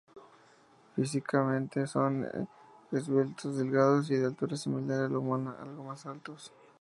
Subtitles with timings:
[0.95, 2.25] Físicamente son
[2.91, 6.51] esbeltos, delgados y de altura similar a la humana, algo más altos.